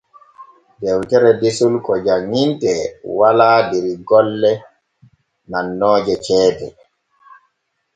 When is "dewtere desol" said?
0.81-1.73